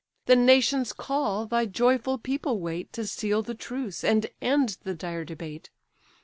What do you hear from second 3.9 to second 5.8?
and end the dire debate.